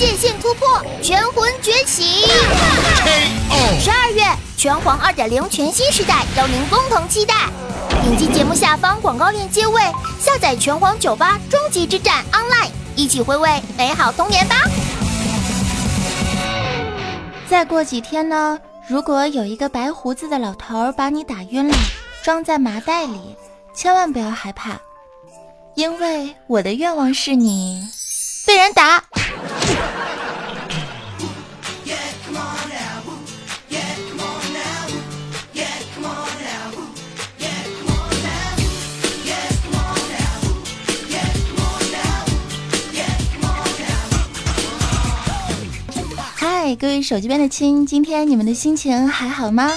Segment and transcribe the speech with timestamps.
[0.00, 2.02] 界限突破，拳魂觉醒。
[3.78, 4.24] 十二月，
[4.56, 7.34] 拳皇二点零全新时代，邀您共同期待。
[8.02, 9.82] 点击节目下方广告链接位，
[10.18, 14.62] 下载拳皇九八终极之战 Online，一起回味美好童年吧。
[17.46, 18.58] 再过几天呢，
[18.88, 21.76] 如果有一个白胡子的老头把你打晕了，
[22.22, 23.36] 装在麻袋里，
[23.74, 24.80] 千万不要害怕，
[25.74, 27.86] 因为我的愿望是你
[28.46, 29.04] 被人打。
[46.70, 49.72] 嗨，各位手机边的亲，今天你们的心情还好吗？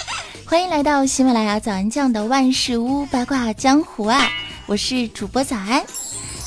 [0.46, 4.22] 欢迎来到喜马拉雅早安酱的万事屋八卦江湖啊！
[4.68, 5.84] 我是主播早安，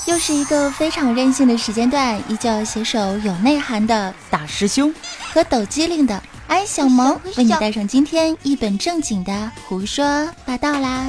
[0.07, 4.95] 又是一个非常任性的时间段，依旧携手有内涵的大师兄
[5.35, 11.07] 和抖机灵的安小萌，为你带上今天一本正经的胡说八道啦。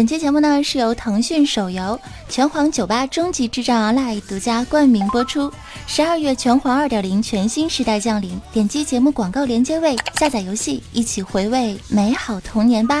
[0.00, 1.82] 本期节目呢是由腾讯手游
[2.26, 5.52] 《拳皇九八终极之战 Online》独家冠名播出。
[5.86, 12.98] 十二月拳皇二点零全新时代降临，点击节目广告连接位下载游戏，一起回味美好童年吧。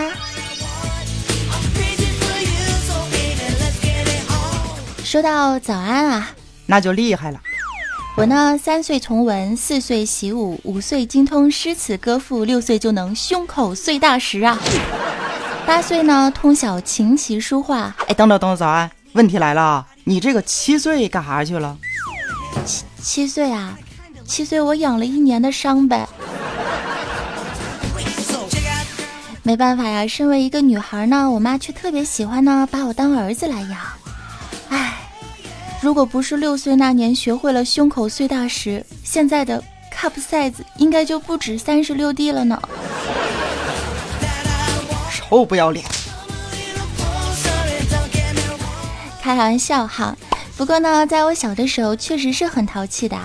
[5.02, 6.32] 说到早安啊，
[6.66, 7.40] 那就厉害了。
[8.18, 14.60] 我呢，三岁从文，四岁习武，五岁精通诗词歌赋，六岁就能胸口碎大石啊。
[15.70, 17.94] 八岁呢，通晓琴棋书画。
[18.08, 21.78] 哎，等等等等，早安，问题来了，你这个七岁干啥去了？
[22.66, 23.78] 七七岁啊，
[24.26, 26.08] 七岁我养了一年的伤呗。
[29.44, 33.78] 没办法呀，身为一个女孩呢，我妈却特别喜欢呢，把我当儿子来养。
[34.70, 34.94] 唉，
[35.80, 39.62] 如果不是六岁那年学会了胸口碎大石，现在的
[39.96, 42.60] cup size 应该就不止三十六 D 了呢。
[45.30, 45.86] 臭不要脸！
[49.22, 50.16] 开玩笑哈。
[50.56, 53.16] 不过呢，在我小的时候确实是很淘气的，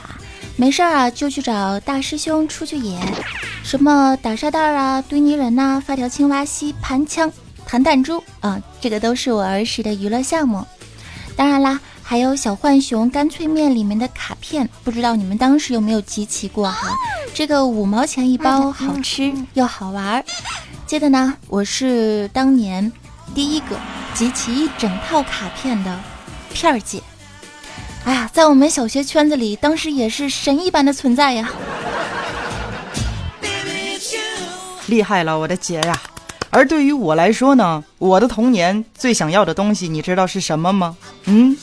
[0.55, 2.99] 没事儿啊就去找大师兄出去野，
[3.63, 7.29] 什么打沙袋啊、堆泥人呐、发条青蛙、吸盘枪、
[7.65, 10.63] 弹弹珠啊，这个都是我儿时的娱乐项目。
[11.35, 16.87] 当然啦，还有小浣熊干脆面里面的卡片，不知道你们当时有没有集齐过哈？
[17.33, 20.23] 这个五毛钱一包，好吃又好玩儿。
[20.85, 22.91] 记得呢，我是当年
[23.33, 23.75] 第一个
[24.13, 25.99] 集齐一整套卡片的
[26.53, 27.01] 片儿姐。
[28.05, 31.49] 哎呀，在我们小学圈子里，当时也是神一般的存在呀！
[34.85, 35.99] 厉害了，我的姐呀！
[36.51, 40.95] 而对于我来说呢，我的童年最想要的东西，你知道是什么吗？
[41.25, 41.57] 嗯，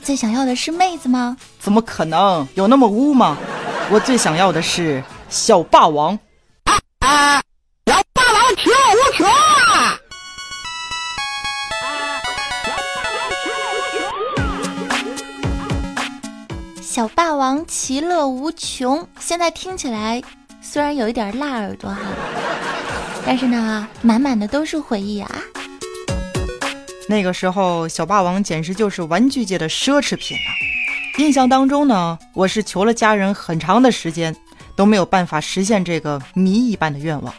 [0.00, 1.36] 最想要的是妹子吗？
[1.58, 2.46] 怎么可能？
[2.54, 3.36] 有那么污吗？
[3.90, 6.16] 我最想要的是小霸王。
[7.00, 7.42] 啊！
[7.42, 7.51] 小
[16.92, 20.20] 小霸王其乐无穷，现在听起来
[20.60, 22.00] 虽然有一点辣耳朵哈，
[23.24, 25.42] 但是呢，满满的都是回忆啊。
[27.08, 30.52] 那个时候，小霸王简直就是玩具界的奢侈品啊！
[31.16, 34.36] 印象当中呢，我是求了家人很长的时间，
[34.76, 37.32] 都没有办法实现这个谜一般的愿望。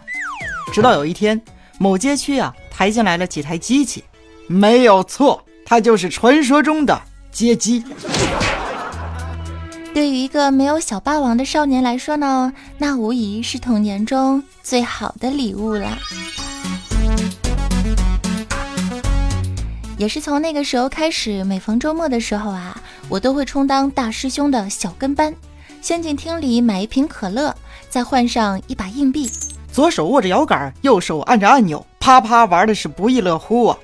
[0.73, 1.39] 直到有一天，
[1.77, 4.03] 某街区啊抬进来了几台机器，
[4.47, 6.99] 没有错，它就是传说中的
[7.31, 7.83] 街机。
[9.93, 15.95] 对于一个没有小霸王的少年来说呢，那无疑是童年中最好的礼物了。
[19.95, 22.75] 也是从那个时候开始，每逢周末的时候啊，
[23.07, 25.33] 我都会充当大师兄的小跟班，
[25.79, 27.55] 先进厅里买一瓶可乐，
[27.87, 29.29] 再换上一把硬币，
[29.71, 33.77] 左手握着摇杆，右手按着按钮，啪啪玩的是不亦乐乎啊！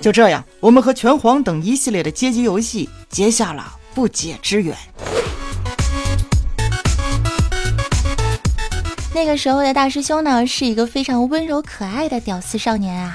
[0.00, 3.64] 就这样，我们和拳皇等一系列的街机游戏结下了
[3.94, 4.76] 不解之缘。
[9.28, 13.14] 个时候的大师兄呢，是一个非常温柔可爱的屌丝少年啊，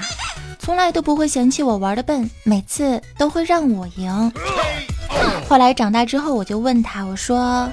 [0.60, 4.32] 从来都不会嫌弃我玩的笨，每次都会让我赢。
[5.48, 7.68] 后来长大之后，我就问他，我说：“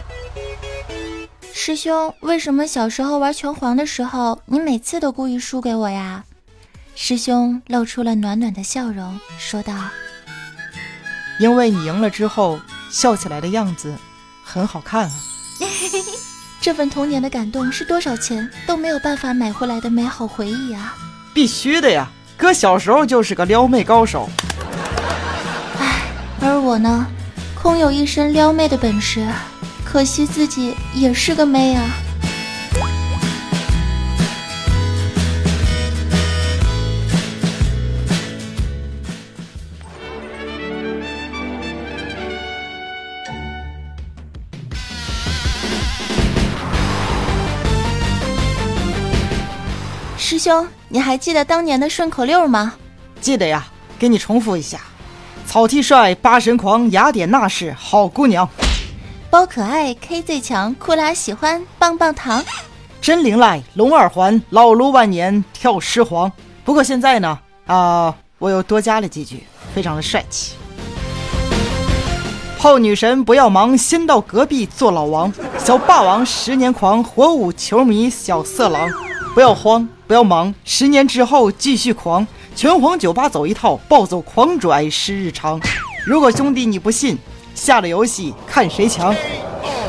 [1.54, 6.24] 师兄，为什么小时候玩拳皇的时候，你每次都故意输给我呀？”
[6.96, 9.74] 师兄露出了暖暖的笑容，说道
[11.40, 12.60] ：“因为你赢了之后，
[12.90, 13.94] 笑起来的样子
[14.44, 15.22] 很好看啊。”
[16.62, 20.96] 这份童年的感动是多少钱都没有办法买回来的美好回忆啊！
[21.34, 24.30] 必须的呀，哥小时候就是个撩妹高手。
[25.80, 26.04] 唉，
[26.40, 27.08] 而我呢，
[27.56, 29.28] 空有一身撩妹的本事，
[29.84, 31.84] 可惜自己也是个妹啊。
[50.32, 52.72] 师兄，你还记得当年的顺口溜吗？
[53.20, 53.68] 记得呀，
[54.00, 54.80] 给你重复一下：
[55.46, 58.48] 草剃帅，八神狂，雅典娜是好姑娘，
[59.30, 62.42] 包可爱，K 最强，库拉喜欢棒棒糖，
[63.02, 66.32] 真灵赖，龙耳环，老卢万年跳狮皇。
[66.64, 69.44] 不过现在呢，啊，我又多加了几句，
[69.76, 70.54] 非常的帅气。
[72.58, 75.34] 泡女神不要忙，先到隔壁做老王。
[75.60, 78.90] 小霸王十年狂，火舞球迷小色狼。
[79.34, 82.28] 不要慌，不要忙，十年之后继续狂。
[82.54, 85.58] 拳皇酒吧走一套，暴走狂拽是日常。
[86.06, 87.18] 如果兄弟你不信，
[87.56, 89.16] 下了游戏看谁强。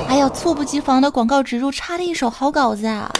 [0.06, 3.10] 哎呀，猝不及防的广告植入，插了一手好稿子啊！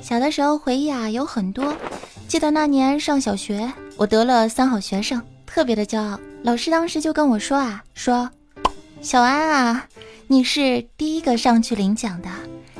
[0.00, 1.76] 小的时候回忆啊有很多，
[2.28, 6.20] 记得那年上小学，我得了三好学生，特别的骄傲。
[6.44, 8.30] 老师当时就跟我说啊，说。
[9.00, 9.84] 小安啊，
[10.32, 12.30] 你是第一个上去领奖的，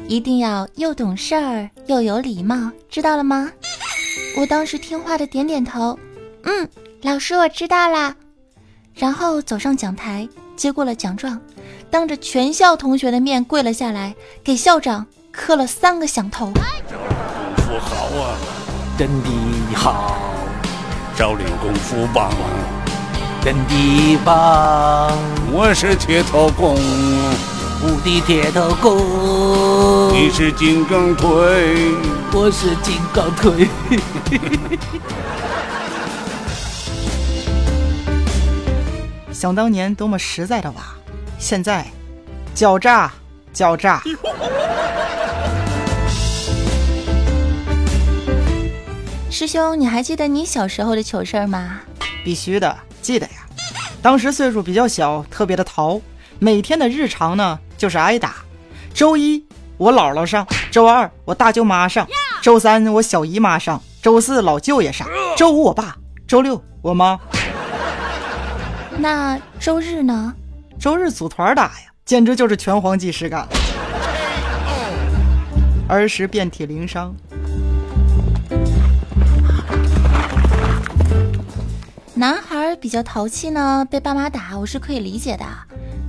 [0.09, 3.53] 一定要又懂事儿又有礼貌，知道了吗？
[4.39, 5.99] 我当时听话的点点头，
[6.45, 6.67] 嗯，
[7.03, 8.17] 老师我知道啦。
[8.95, 10.27] 然后走上讲台，
[10.57, 11.39] 接过了奖状，
[11.91, 16.47] 当着全校同学的面跪了下来，给校长磕了三个响头。
[16.47, 16.55] 功
[17.59, 18.39] 夫好啊，
[18.97, 19.29] 真的
[19.75, 20.17] 好，
[21.15, 22.33] 少林功夫棒。
[23.45, 25.11] 真的棒！
[25.51, 26.77] 我是铁头功，
[27.83, 30.13] 无敌铁头功。
[30.13, 31.29] 你是金刚腿，
[32.33, 33.69] 我是金刚腿。
[39.35, 40.77] 想当年多么实在的娃，
[41.37, 41.85] 现在
[42.55, 43.11] 狡诈，
[43.53, 44.01] 狡诈。
[49.29, 51.81] 师兄，你还记得你小时候的糗事吗？
[52.25, 52.79] 必须的。
[53.03, 53.33] 记得呀，
[54.01, 56.01] 当时岁数比较小，特别的淘。
[56.39, 58.37] 每天的日常呢，就是挨打。
[58.95, 59.45] 周一
[59.77, 62.07] 我姥姥上，周二我大舅妈上，
[62.41, 65.97] 周三我小姨妈上，周四老舅爷上，周五我爸，
[66.27, 67.19] 周六我妈。
[68.99, 70.33] 那周日呢？
[70.79, 73.47] 周日组团打呀，简直就是拳皇即视感。
[75.89, 77.15] 儿时遍体鳞伤。
[82.83, 85.45] 比较淘气呢，被爸妈打我是可以理解的。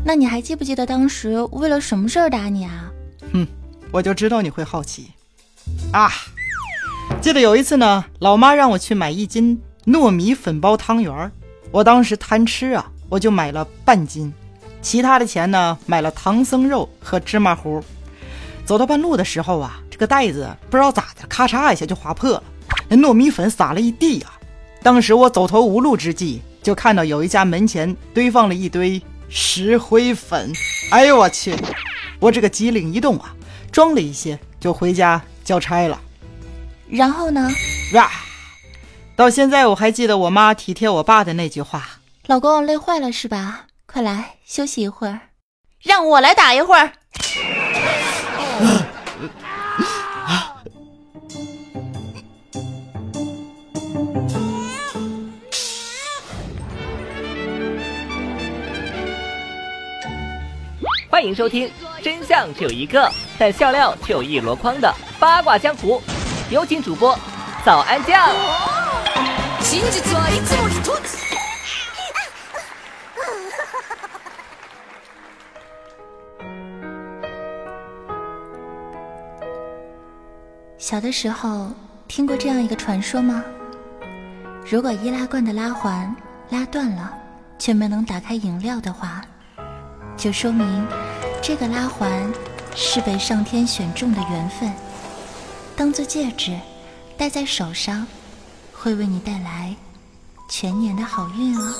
[0.03, 2.91] 那你还记不记得当时为了什么事儿打你啊？
[3.31, 3.45] 哼，
[3.91, 5.11] 我就知道你会好奇
[5.91, 6.09] 啊！
[7.21, 11.31] 记得有一次呢，老妈让我去买一斤糯米粉包汤圆儿，
[11.69, 14.33] 我当时贪吃啊，我就买了半斤，
[14.81, 17.83] 其他的钱呢买了唐僧肉和芝麻糊。
[18.65, 22.43] 走到半路的时候啊，这个袋子不知道咋的，咔嚓一下就划破了，
[22.89, 24.39] 那糯米粉撒了一地啊！
[24.81, 29.00] 当时我走投无路之际，就看到有一家门前堆放了一堆
[29.30, 30.51] 石灰粉。
[30.89, 31.54] 哎呦我去！
[32.19, 33.36] 我这个机灵一动啊，
[33.71, 36.00] 装了一些就回家交差了。
[36.89, 37.51] 然后呢？
[37.94, 38.10] 哇！
[39.15, 43.65] 到现在我还记得我妈体贴我爸的那句话：“老公累坏了是吧？
[43.86, 45.20] 快来休息一会儿，
[45.84, 46.93] 让我来打一会儿。
[61.13, 66.01] ”欢迎收听，真相只有一个，但笑料却有一箩筐的八卦江湖。
[66.50, 67.15] 有请主播
[67.63, 68.32] 早安酱。
[80.79, 81.72] 小的时候
[82.08, 83.43] 听过这样一个传说吗？
[84.67, 86.15] 如果易拉罐的拉环
[86.50, 87.13] 拉断了，
[87.60, 89.22] 却没能打开饮料的话。
[90.24, 90.88] 就说明
[91.42, 92.32] 这个拉环
[92.74, 94.74] 是被上天选中的缘分，
[95.75, 96.58] 当做戒指
[97.18, 98.08] 戴在手上，
[98.72, 99.75] 会为你带来
[100.48, 101.74] 全年的好运哦。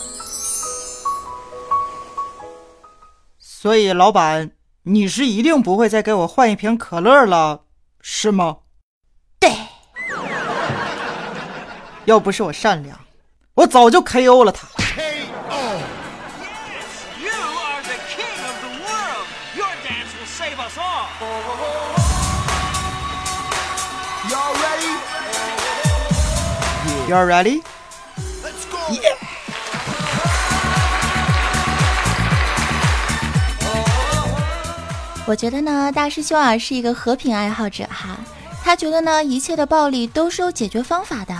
[3.40, 7.62] 所以，老板，你是一定不会再给我换一瓶可乐了，
[8.02, 8.58] 是吗？
[9.40, 9.56] 对。
[12.04, 13.00] 要不是我善良，
[13.54, 14.68] 我早就 KO 了他。
[27.05, 27.62] You are ready?
[28.89, 29.17] Yeah.
[35.25, 38.17] 我觉得呢，大师兄啊是一个和平爱好者哈。
[38.63, 41.36] 他觉得呢，一切的暴力都是有解决方法的，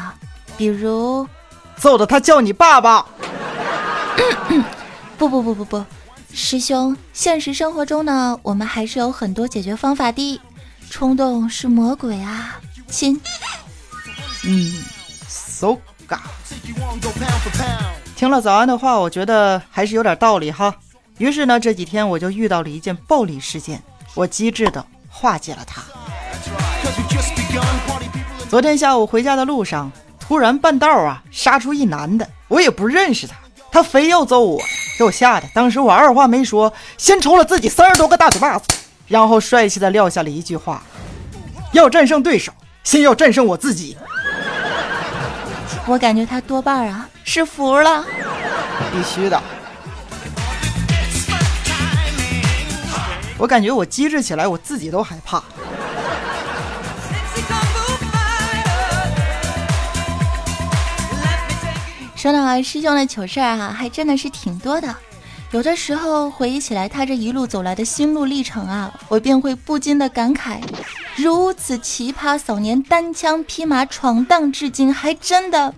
[0.58, 1.26] 比如
[1.78, 3.06] 揍的他叫你爸爸。
[5.18, 5.86] 不不不不不，
[6.34, 10.42] 师兄，现实生活中呢，我们还是有很多解决方法的。
[10.90, 13.20] 冲动是魔鬼啊，亲。
[14.46, 14.84] 嗯
[15.64, 16.18] ，so ga。
[18.18, 20.76] 听了早安的话，我觉得还是有点道理哈。
[21.20, 23.82] 于是呢，这几天我就遇到了一件暴力事件，
[24.14, 25.82] 我机智的化解了它。
[28.50, 29.90] 昨天下午回家的路上，
[30.20, 33.36] 突然半道啊杀出一男的，我也不认识他，
[33.72, 34.62] 他非要揍我，
[34.98, 35.48] 给我吓的。
[35.54, 38.68] 当时我二话没说，先抽了自己三十多个大嘴巴子，
[39.08, 40.84] 然后帅气的撂下了一句话：
[41.72, 42.52] 要战胜对手，
[42.84, 43.98] 先要战胜我自己。
[45.86, 48.04] 我感觉他多半啊是服了，
[48.92, 49.42] 必须的。
[53.38, 55.44] 我感觉我机智起来，我自己都害怕。
[62.16, 64.96] 说到师兄的糗事儿哈，还真的是挺多的。
[65.54, 70.58] 有的时候回忆起来他这一路走来的心路历程啊，我便会不禁的感慨：
[71.16, 75.72] 如此奇葩少年单枪匹马闯荡至今，还真的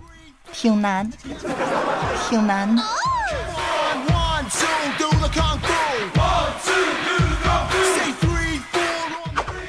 [0.50, 1.12] 挺难，
[2.26, 2.74] 挺难。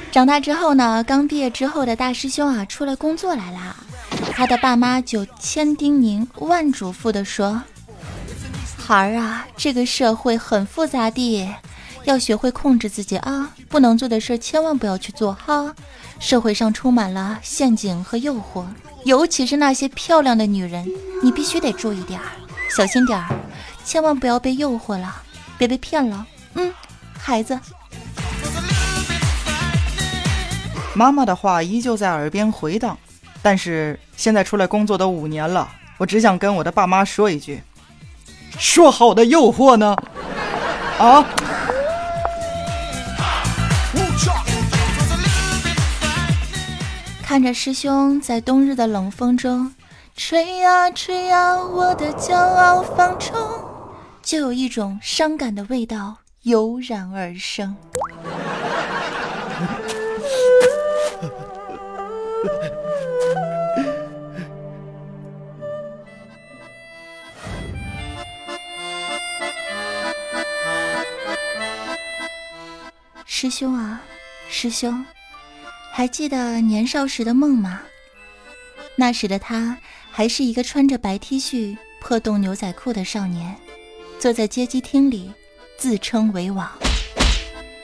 [0.09, 3.75] 长大之后呢，刚毕业之后的大师兄啊，出来工作来啦。
[4.31, 7.61] 他的爸妈就千叮咛万嘱咐的说
[8.87, 11.53] ：“孩儿啊，这个社会很复杂的，
[12.05, 15.75] 要学会控制自己啊，不能做的事千万不要去做哈。
[16.21, 18.63] 社会上充满了陷阱和诱惑，
[19.03, 20.89] 尤其是那些漂亮的女人，
[21.21, 22.27] 你必须得注意点儿，
[22.73, 23.27] 小心点儿，
[23.83, 25.21] 千万不要被诱惑了，
[25.57, 26.25] 别被骗了。
[26.53, 26.73] 嗯，
[27.19, 27.59] 孩子。”
[30.95, 32.97] 妈妈的话依旧在耳边回荡，
[33.41, 35.67] 但是现在出来工作都五年了，
[35.97, 37.61] 我只想跟我的爸妈说一句：
[38.59, 39.95] 说好的诱惑呢？
[40.99, 41.25] 啊！
[47.23, 49.73] 看着师兄在冬日的冷风中
[50.15, 53.35] 吹呀吹呀，我的骄傲放纵，
[54.23, 57.75] 就有一种伤感的味道油然而生。
[73.39, 74.01] 师兄啊，
[74.49, 75.05] 师兄，
[75.93, 77.81] 还记得年少时的梦吗？
[78.95, 79.77] 那时的他
[80.09, 83.55] 还是一个穿着白 T 恤、破洞牛仔裤的少年，
[84.17, 85.31] 坐在街机厅里，
[85.77, 86.67] 自称为王。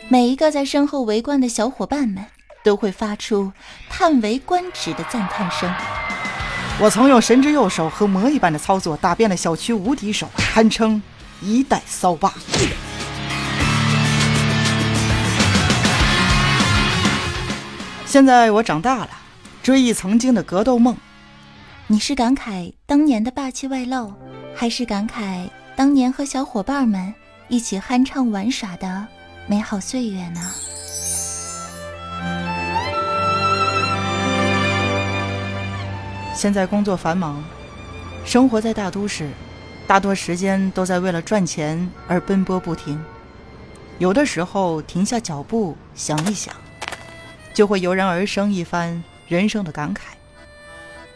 [0.09, 2.25] 每一个在身后围观的小伙伴们
[2.63, 3.53] 都会发出
[3.91, 5.71] 叹为观止的赞叹声。
[6.79, 10.99] 我曾用神之右手和魔一般的操作打遍了小区无敌手，堪称
[11.43, 12.33] 一代骚霸。
[18.13, 19.09] 现在我长大了，
[19.63, 20.95] 追忆曾经的格斗梦。
[21.87, 24.13] 你是感慨当年的霸气外露，
[24.55, 27.11] 还是感慨当年和小伙伴们
[27.47, 29.07] 一起酣畅玩耍的
[29.47, 30.41] 美好岁月呢？
[36.35, 37.43] 现在工作繁忙，
[38.23, 39.27] 生活在大都市，
[39.87, 43.03] 大多时间都在为了赚钱而奔波不停。
[43.97, 46.53] 有的时候停下脚步想一想。
[47.53, 49.99] 就会油然而生一番人生的感慨。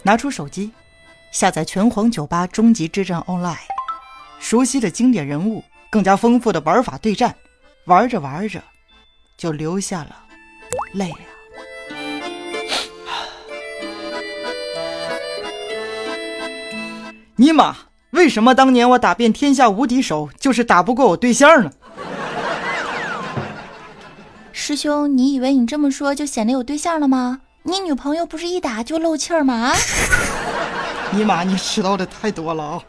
[0.04, 0.72] 拿出手机，
[1.32, 3.58] 下载拳皇酒吧终极之战 Online，
[4.40, 7.36] 熟悉的经典人物，更加丰富的玩法对战，
[7.86, 8.62] 玩着玩着，
[9.36, 10.16] 就流下了
[10.94, 11.20] 泪啊！
[17.36, 17.76] 尼玛，
[18.12, 21.72] 为什么当年我打遍天下无敌手，就是打不过我对象呢？
[24.60, 27.42] 师兄，你以为你这么说就显得有对象了吗？
[27.62, 29.72] 你女朋友不是一打就漏气儿吗？
[31.14, 32.84] 尼玛，你知道的太多了啊！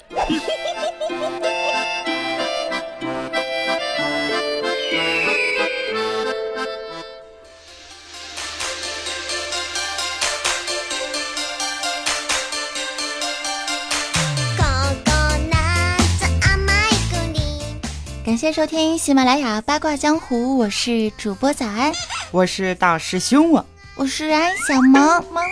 [18.29, 21.91] 感谢收听喜马拉雅八卦江湖，我是主播早安，
[22.31, 25.45] 我是大师兄啊，我是安小萌萌萌。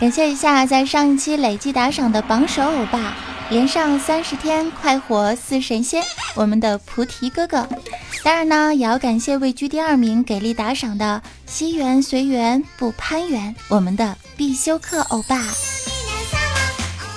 [0.00, 3.14] 感谢一下在上一期累计打赏的榜首欧巴，
[3.48, 6.02] 连上三十天快活似神仙，
[6.34, 7.64] 我们的菩提哥哥。
[8.24, 15.38] 当然呢，也要感谢位居第二名给力打赏的西缘随缘不攀缘，我们的必修课欧巴。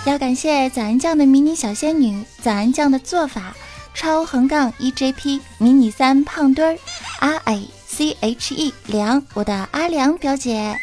[0.08, 3.54] 要感谢早安酱的迷你小仙女，早安酱的做法
[3.94, 6.80] 超横杠 EJP 迷你三胖墩儿
[7.20, 10.74] R A C H E 梁，我的阿良表姐。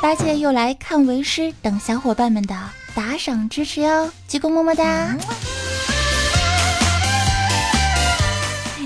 [0.00, 2.56] 八戒又来看为师等小伙伴们的
[2.94, 5.14] 打赏支持哟，鞠躬么么哒！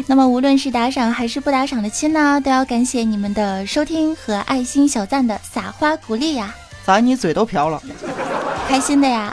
[0.08, 6.52] 那么无论是打赏还是不打赏的亲呢，都要感谢你们的收听和爱心小赞的撒花鼓励呀！
[6.84, 7.80] 咋你嘴都瓢了？
[8.66, 9.32] 开心的呀！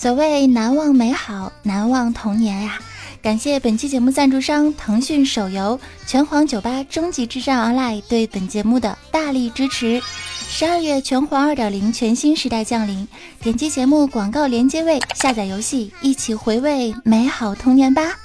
[0.00, 2.78] 所谓难忘美好，难忘童年呀！
[3.20, 5.78] 感谢本期节目赞助商腾讯手游
[6.10, 10.00] 《拳皇九八终极之战 Online》对本节目的大力支持。
[10.48, 13.06] 十二月拳皇二点零全新时代降临，
[13.42, 18.16] 点击节目广告连接位下载游戏，一起回味美好童年吧！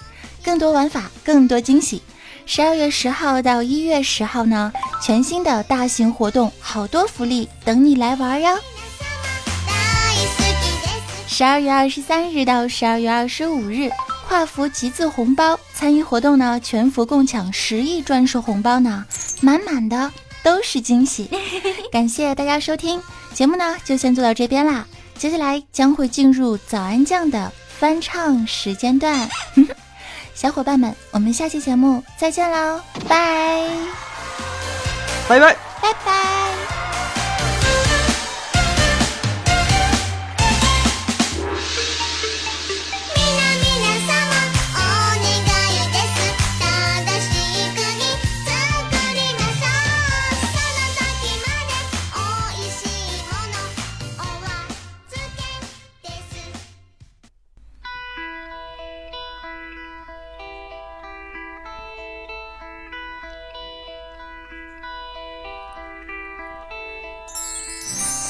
[0.45, 2.01] 更多玩法，更多惊喜。
[2.45, 4.71] 十二月十号到一月十号呢，
[5.03, 8.57] 全新的大型活动，好多福利等你来玩哟！
[11.37, 13.89] 十二月二十三日到十二月二十五日。
[14.25, 19.03] 跨服集字红包参与活动呢，全服共抢十亿专属红包呢，
[19.41, 20.09] 满满的
[20.41, 21.29] 都是惊喜。
[21.91, 23.01] 感谢大家收听
[23.33, 24.87] 节目呢，就先做到这边啦。
[25.17, 29.29] 接下来将会进入早安酱的翻唱时间段，
[30.33, 33.69] 小伙伴们，我们下期节目再见喽，拜
[35.27, 36.34] 拜拜拜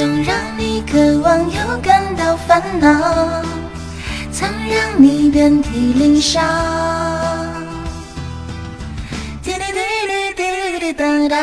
[0.00, 2.88] 总让你渴望又感到烦恼，
[4.32, 6.42] 曾让你遍体鳞伤。
[9.42, 11.36] 滴滴滴滴滴滴哒哒，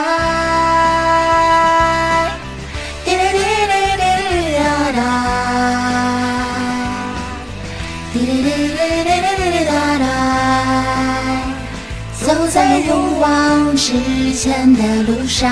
[3.05, 4.99] 滴滴滴滴滴哒哒，
[8.11, 10.03] 滴滴滴滴滴滴哒哒，
[12.25, 15.45] 走在勇往直前的路上。